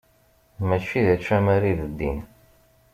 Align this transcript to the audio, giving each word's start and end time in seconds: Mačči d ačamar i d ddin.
Mačči 0.67 0.99
d 1.07 1.07
ačamar 1.15 1.61
i 1.71 1.73
d 1.79 1.81
ddin. 1.89 2.19